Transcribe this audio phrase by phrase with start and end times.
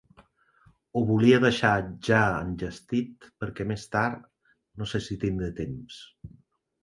[0.99, 1.73] Ho volia deixar
[2.07, 4.25] ja enllestit perquè més tard
[4.81, 6.01] no sé si tindré temps.